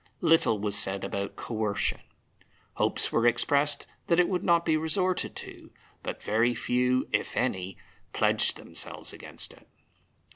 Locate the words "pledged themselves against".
8.11-9.53